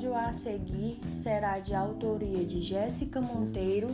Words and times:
episódio 0.00 0.14
a 0.14 0.32
seguir 0.32 0.98
será 1.12 1.58
de 1.58 1.74
autoria 1.74 2.44
de 2.44 2.62
Jéssica 2.62 3.20
Monteiro 3.20 3.88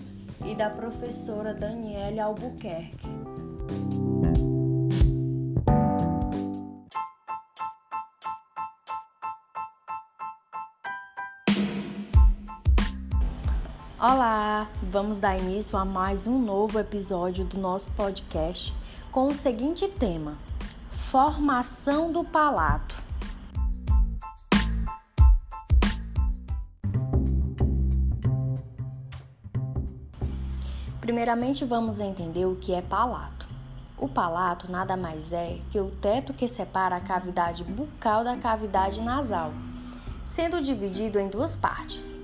e 0.45 0.55
da 0.55 0.71
professora 0.71 1.53
Daniele 1.53 2.21
Albuquerque. 2.21 3.09
Olá, 13.99 14.69
vamos 14.85 15.19
dar 15.19 15.37
início 15.37 15.77
a 15.77 15.85
mais 15.85 16.29
um 16.29 16.39
novo 16.39 16.79
episódio 16.79 17.45
do 17.45 17.59
nosso 17.59 17.91
podcast 17.93 18.73
com 19.11 19.27
o 19.27 19.35
seguinte 19.35 19.89
tema: 19.89 20.39
Formação 20.91 22.13
do 22.13 22.23
palato. 22.23 23.06
Primeiramente, 31.07 31.65
vamos 31.65 32.01
entender 32.01 32.47
o 32.47 32.57
que 32.57 32.75
é 32.75 32.83
palato. 32.83 33.49
O 33.97 34.09
palato 34.09 34.69
nada 34.69 34.97
mais 34.97 35.33
é 35.33 35.61
que 35.71 35.79
o 35.79 35.89
teto 35.89 36.35
que 36.35 36.49
separa 36.49 36.97
a 36.97 37.01
cavidade 37.01 37.63
bucal 37.63 38.25
da 38.25 38.37
cavidade 38.37 39.01
nasal, 39.01 39.53
sendo 40.25 40.61
dividido 40.61 41.21
em 41.21 41.29
duas 41.29 41.55
partes: 41.55 42.19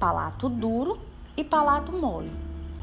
palato 0.00 0.48
duro 0.48 0.98
e 1.36 1.44
palato 1.44 1.92
mole, 1.92 2.32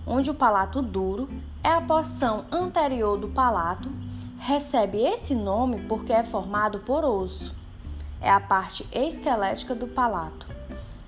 onde 0.06 0.30
o 0.30 0.36
palato 0.36 0.80
duro 0.80 1.28
é 1.64 1.70
a 1.70 1.82
porção 1.82 2.46
anterior 2.52 3.18
do 3.18 3.30
palato, 3.30 3.90
recebe 4.38 5.00
esse 5.00 5.34
nome 5.34 5.82
porque 5.88 6.14
é 6.14 6.24
formado 6.24 6.82
por 6.82 7.04
osso. 7.04 7.52
É 8.22 8.30
a 8.30 8.40
parte 8.40 8.88
esquelética 8.92 9.74
do 9.74 9.88
palato. 9.88 10.46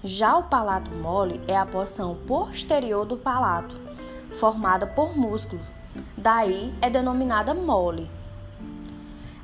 Já 0.03 0.35
o 0.37 0.43
palato 0.45 0.89
mole 0.89 1.39
é 1.47 1.55
a 1.55 1.67
porção 1.67 2.15
posterior 2.25 3.05
do 3.05 3.15
palato, 3.15 3.86
formada 4.37 4.87
por 4.87 5.17
músculo, 5.17 5.61
daí 6.15 6.73
é 6.81 6.89
denominada 6.89 7.53
mole. 7.53 8.09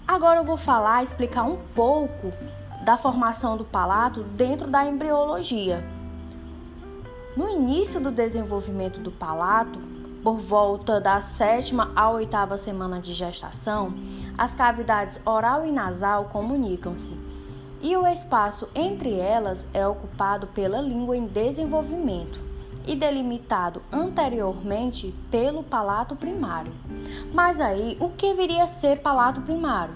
Agora 0.08 0.40
eu 0.40 0.44
vou 0.44 0.58
falar, 0.58 1.04
explicar 1.04 1.44
um 1.44 1.58
pouco 1.76 2.32
da 2.84 2.98
formação 2.98 3.58
do 3.58 3.66
palato 3.66 4.24
dentro 4.24 4.70
da 4.70 4.86
embriologia. 4.86 5.84
No 7.36 7.50
início 7.50 8.00
do 8.00 8.12
desenvolvimento 8.12 9.00
do 9.00 9.12
palato, 9.12 9.80
por 10.22 10.38
volta 10.38 11.02
da 11.02 11.20
sétima 11.20 11.92
à 11.96 12.10
oitava 12.10 12.58
semana 12.58 13.00
de 13.02 13.14
gestação, 13.14 13.94
as 14.38 14.54
cavidades 14.54 15.20
oral 15.26 15.66
e 15.66 15.72
nasal 15.72 16.26
comunicam-se 16.26 17.20
e 17.82 17.98
o 17.98 18.08
espaço 18.08 18.70
entre 18.74 19.20
elas 19.20 19.68
é 19.74 19.86
ocupado 19.86 20.48
pela 20.48 20.80
língua 20.80 21.18
em 21.18 21.28
desenvolvimento 21.28 22.53
e 22.86 22.96
delimitado 22.96 23.82
anteriormente 23.92 25.14
pelo 25.32 25.64
palato 25.64 26.16
primário. 26.16 26.74
Mas 27.34 27.60
aí, 27.60 27.98
o 28.00 28.10
que 28.10 28.34
viria 28.34 28.64
a 28.64 28.68
ser 28.68 29.00
palato 29.00 29.42
primário? 29.42 29.96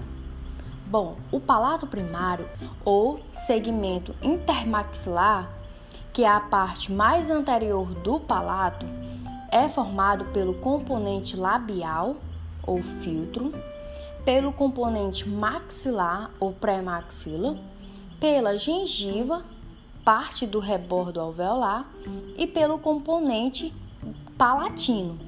Bom, 0.86 1.18
o 1.32 1.40
palato 1.40 1.86
primário 1.86 2.50
ou 2.86 3.20
segmento 3.34 4.16
intermaxilar, 4.22 5.50
que 6.14 6.24
é 6.24 6.30
a 6.30 6.40
parte 6.40 6.92
mais 6.92 7.30
anterior 7.30 7.94
do 7.94 8.20
palato, 8.20 8.86
é 9.52 9.68
formado 9.68 10.26
pelo 10.26 10.54
componente 10.56 11.36
labial 11.36 12.16
ou 12.64 12.82
filtro, 12.82 13.54
pelo 14.24 14.52
componente 14.52 15.28
maxilar 15.28 16.32
ou 16.40 16.54
pré-maxila, 16.54 17.58
pela 18.20 18.58
gengiva 18.58 19.44
parte 20.08 20.48
do 20.48 20.60
rebordo 20.60 21.20
alveolar 21.20 21.86
e 22.38 22.48
pelo 22.48 22.80
componente 22.80 23.74
palatino, 24.38 25.20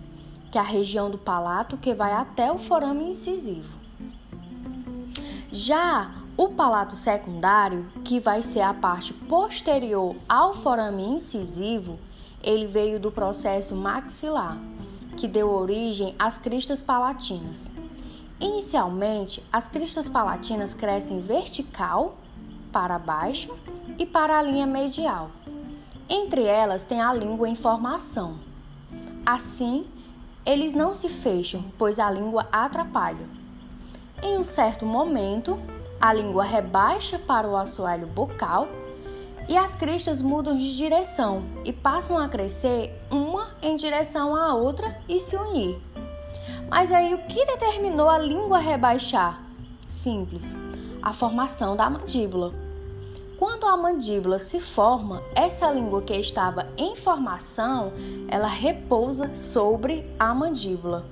que 0.50 0.58
é 0.58 0.62
a 0.62 0.64
região 0.64 1.12
do 1.12 1.18
palato 1.18 1.76
que 1.76 1.94
vai 1.94 2.14
até 2.14 2.50
o 2.50 2.58
forame 2.58 3.10
incisivo. 3.10 3.78
Já 5.52 6.12
o 6.38 6.48
palato 6.48 6.96
secundário, 6.96 7.88
que 8.06 8.22
vai 8.22 8.42
ser 8.42 8.62
a 8.62 8.74
parte 8.74 9.12
posterior 9.12 10.16
ao 10.30 10.54
forame 10.54 11.04
incisivo, 11.04 12.00
ele 12.42 12.66
veio 12.66 13.02
do 13.02 13.12
processo 13.12 13.76
maxilar, 13.76 14.58
que 15.18 15.28
deu 15.28 15.52
origem 15.52 16.16
às 16.18 16.40
cristas 16.40 16.82
palatinas. 16.82 17.70
Inicialmente, 18.40 19.44
as 19.52 19.68
cristas 19.68 20.08
palatinas 20.08 20.74
crescem 20.74 21.20
vertical 21.20 22.18
para 22.72 22.98
baixo 22.98 23.54
e 23.98 24.06
para 24.06 24.38
a 24.38 24.42
linha 24.42 24.66
medial. 24.66 25.32
Entre 26.10 26.44
elas 26.44 26.84
tem 26.84 27.02
a 27.02 27.14
língua 27.14 27.48
em 27.48 27.56
formação. 27.56 28.40
Assim, 29.26 29.86
eles 30.46 30.74
não 30.74 30.94
se 30.94 31.10
fecham, 31.10 31.66
pois 31.78 32.00
a 32.00 32.10
língua 32.10 32.48
atrapalha. 32.52 33.28
Em 34.22 34.38
um 34.38 34.44
certo 34.44 34.86
momento, 34.86 35.60
a 36.00 36.14
língua 36.14 36.44
rebaixa 36.44 37.20
para 37.20 37.48
o 37.48 37.56
assoalho 37.56 38.08
bucal 38.08 38.68
e 39.48 39.58
as 39.58 39.76
cristas 39.76 40.22
mudam 40.22 40.56
de 40.56 40.76
direção 40.76 41.44
e 41.66 41.74
passam 41.74 42.18
a 42.18 42.30
crescer 42.30 42.92
uma 43.10 43.50
em 43.62 43.76
direção 43.76 44.36
à 44.36 44.54
outra 44.54 45.00
e 45.08 45.20
se 45.20 45.36
unir. 45.36 45.80
Mas 46.70 46.92
aí 46.92 47.14
o 47.14 47.18
que 47.20 47.46
determinou 47.46 48.08
a 48.08 48.18
língua 48.18 48.60
rebaixar? 48.60 49.42
Simples, 49.86 50.56
a 51.02 51.12
formação 51.12 51.76
da 51.76 51.90
mandíbula. 51.90 52.54
Quando 53.40 53.66
a 53.68 53.78
mandíbula 53.78 54.38
se 54.38 54.60
forma, 54.60 55.24
essa 55.34 55.72
língua 55.72 56.02
que 56.02 56.14
estava 56.14 56.68
em 56.78 56.98
formação, 56.98 57.94
ela 58.28 58.50
repousa 58.50 59.34
sobre 59.34 60.04
a 60.20 60.36
mandíbula. 60.36 61.06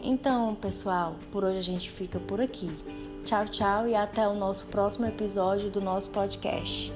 Então, 0.00 0.54
pessoal, 0.54 1.16
por 1.32 1.42
hoje 1.42 1.58
a 1.58 1.62
gente 1.62 1.90
fica 1.90 2.20
por 2.20 2.40
aqui. 2.40 2.70
Tchau, 3.24 3.44
tchau 3.46 3.88
e 3.88 3.96
até 3.96 4.28
o 4.28 4.34
nosso 4.34 4.66
próximo 4.66 5.04
episódio 5.04 5.68
do 5.68 5.80
nosso 5.80 6.10
podcast. 6.10 6.92